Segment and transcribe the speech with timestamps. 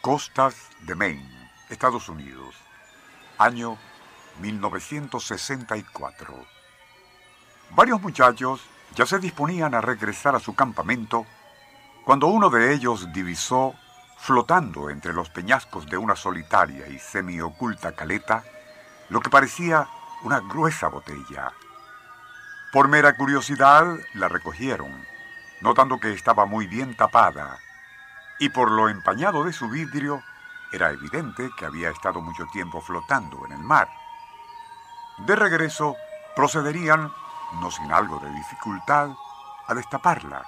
[0.00, 2.54] Costas de Maine, Estados Unidos.
[3.36, 3.76] Año
[4.40, 6.46] 1964.
[7.70, 8.60] Varios muchachos
[8.94, 11.26] ya se disponían a regresar a su campamento
[12.04, 13.74] cuando uno de ellos divisó,
[14.18, 18.44] flotando entre los peñascos de una solitaria y semioculta caleta,
[19.08, 19.88] lo que parecía
[20.22, 21.52] una gruesa botella.
[22.72, 25.04] Por mera curiosidad la recogieron,
[25.60, 27.58] notando que estaba muy bien tapada,
[28.38, 30.22] y por lo empañado de su vidrio
[30.72, 33.88] era evidente que había estado mucho tiempo flotando en el mar.
[35.18, 35.96] De regreso,
[36.36, 37.12] procederían,
[37.60, 39.10] no sin algo de dificultad,
[39.66, 40.44] a destaparla,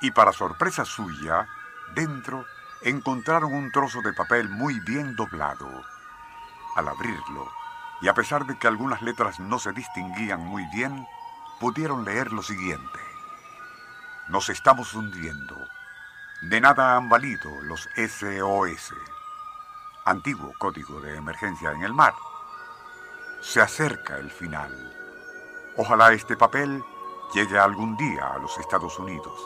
[0.00, 1.46] y para sorpresa suya,
[1.94, 2.44] dentro
[2.82, 5.68] encontraron un trozo de papel muy bien doblado.
[6.76, 7.50] Al abrirlo,
[8.00, 11.06] y a pesar de que algunas letras no se distinguían muy bien,
[11.60, 13.00] pudieron leer lo siguiente.
[14.28, 15.56] Nos estamos hundiendo.
[16.48, 18.92] De nada han valido los SOS,
[20.04, 22.12] antiguo código de emergencia en el mar.
[23.40, 24.70] Se acerca el final.
[25.78, 26.84] Ojalá este papel
[27.32, 29.40] llegue algún día a los Estados Unidos.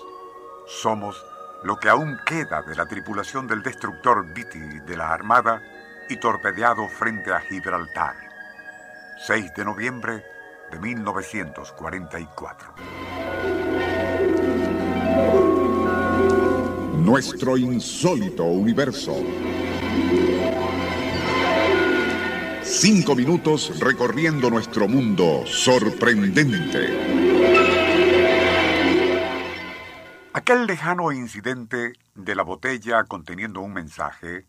[0.67, 1.25] Somos
[1.63, 5.63] lo que aún queda de la tripulación del destructor Beatty de la Armada
[6.09, 8.17] y torpedeado frente a Gibraltar.
[9.25, 10.25] 6 de noviembre
[10.73, 13.18] de 1944.
[17.09, 19.17] Nuestro insólito universo.
[22.63, 26.87] Cinco minutos recorriendo nuestro mundo sorprendente.
[30.35, 34.47] Aquel lejano incidente de la botella conteniendo un mensaje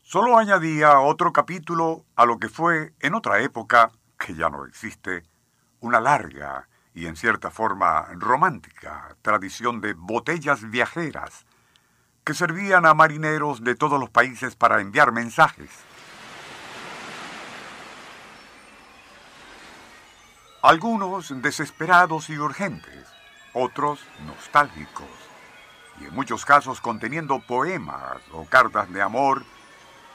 [0.00, 5.24] solo añadía otro capítulo a lo que fue, en otra época, que ya no existe,
[5.80, 11.47] una larga y en cierta forma romántica tradición de botellas viajeras
[12.28, 15.70] que servían a marineros de todos los países para enviar mensajes.
[20.60, 23.08] Algunos desesperados y urgentes,
[23.54, 25.08] otros nostálgicos,
[26.02, 29.42] y en muchos casos conteniendo poemas o cartas de amor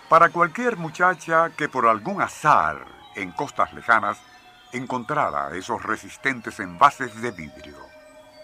[0.07, 2.85] para cualquier muchacha que por algún azar
[3.15, 4.19] en costas lejanas
[4.71, 7.79] encontrara esos resistentes envases de vidrio.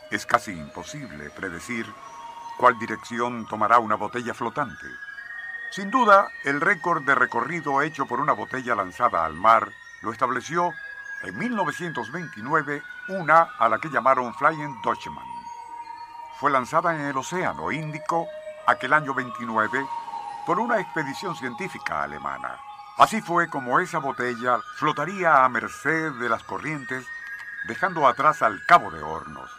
[0.10, 1.86] Es casi imposible predecir
[2.60, 4.86] cuál dirección tomará una botella flotante.
[5.72, 9.72] Sin duda, el récord de recorrido hecho por una botella lanzada al mar
[10.02, 10.74] lo estableció
[11.24, 15.26] en 1929 una a la que llamaron Flying Dutchman.
[16.38, 18.28] Fue lanzada en el Océano Índico
[18.68, 19.88] aquel año 29
[20.46, 22.58] por una expedición científica alemana.
[22.98, 27.06] Así fue como esa botella flotaría a merced de las corrientes,
[27.68, 29.50] dejando atrás al Cabo de Hornos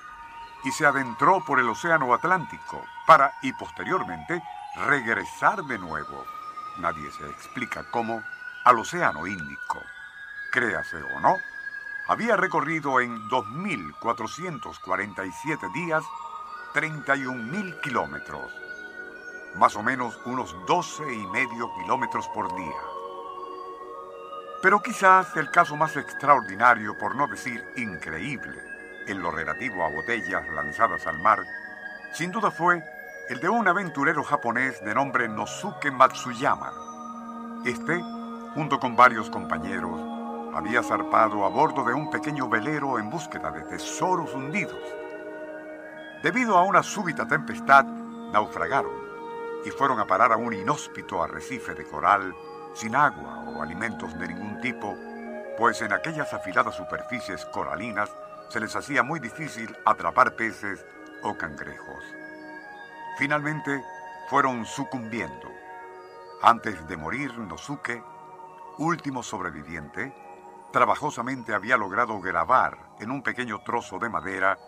[0.64, 4.42] y se adentró por el Océano Atlántico para, y posteriormente,
[4.86, 6.24] regresar de nuevo.
[6.78, 8.22] Nadie se explica cómo
[8.64, 9.82] al Océano Índico.
[10.50, 11.36] Créase o no,
[12.08, 16.02] había recorrido en 2.447 días
[16.74, 18.52] 31.000 kilómetros,
[19.56, 22.80] más o menos unos 12 y medio kilómetros por día.
[24.62, 28.62] Pero quizás el caso más extraordinario, por no decir increíble,
[29.06, 31.44] en lo relativo a botellas lanzadas al mar,
[32.12, 32.82] sin duda fue
[33.28, 36.72] el de un aventurero japonés de nombre Nosuke Matsuyama.
[37.64, 38.02] Este,
[38.54, 40.00] junto con varios compañeros,
[40.54, 44.82] había zarpado a bordo de un pequeño velero en búsqueda de tesoros hundidos.
[46.22, 48.92] Debido a una súbita tempestad, naufragaron
[49.64, 52.34] y fueron a parar a un inhóspito arrecife de coral
[52.74, 54.96] sin agua o alimentos de ningún tipo,
[55.56, 58.10] pues en aquellas afiladas superficies coralinas
[58.50, 60.84] se les hacía muy difícil atrapar peces
[61.22, 62.04] o cangrejos.
[63.16, 63.82] Finalmente
[64.28, 65.48] fueron sucumbiendo.
[66.42, 68.02] Antes de morir, Nosuke,
[68.78, 70.14] último sobreviviente,
[70.72, 74.58] trabajosamente había logrado grabar en un pequeño trozo de madera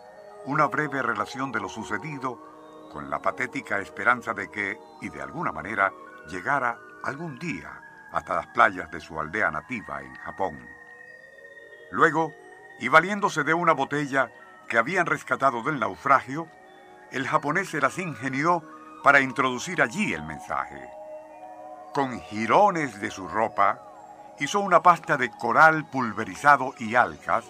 [0.44, 5.50] una breve relación de lo sucedido con la patética esperanza de que, y de alguna
[5.50, 5.92] manera,
[6.28, 7.80] llegara algún día
[8.12, 10.68] hasta las playas de su aldea nativa en Japón.
[11.90, 12.32] Luego,
[12.80, 14.30] y valiéndose de una botella
[14.68, 16.48] que habían rescatado del naufragio,
[17.10, 18.62] el japonés se las ingenió
[19.02, 20.88] para introducir allí el mensaje.
[21.92, 23.82] Con jirones de su ropa,
[24.38, 27.44] hizo una pasta de coral pulverizado y algas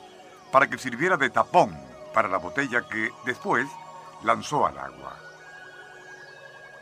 [0.50, 1.78] para que sirviera de tapón
[2.12, 3.68] para la botella que después
[4.22, 5.16] lanzó al agua.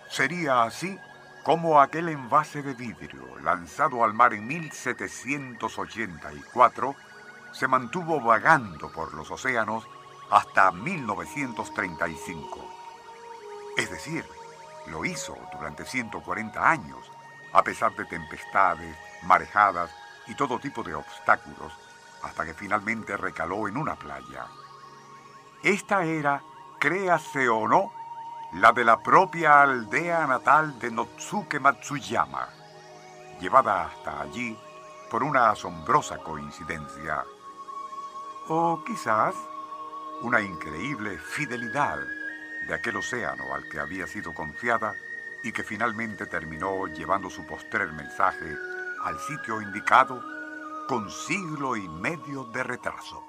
[0.08, 0.98] Sería así
[1.44, 6.94] como aquel envase de vidrio lanzado al mar en 1784
[7.52, 9.86] se mantuvo vagando por los océanos
[10.30, 12.58] hasta 1935.
[13.76, 14.24] Es decir,
[14.86, 17.10] lo hizo durante 140 años,
[17.52, 19.90] a pesar de tempestades, marejadas
[20.26, 21.72] y todo tipo de obstáculos,
[22.22, 24.46] hasta que finalmente recaló en una playa.
[25.62, 26.42] Esta era,
[26.78, 27.92] créase o no,
[28.54, 32.48] la de la propia aldea natal de Notsuke Matsuyama,
[33.40, 34.58] llevada hasta allí
[35.10, 37.24] por una asombrosa coincidencia.
[38.48, 39.34] O quizás
[40.22, 41.98] una increíble fidelidad
[42.66, 44.94] de aquel océano al que había sido confiada
[45.42, 48.56] y que finalmente terminó llevando su postrer mensaje
[49.02, 50.22] al sitio indicado
[50.86, 53.24] con siglo y medio de retraso.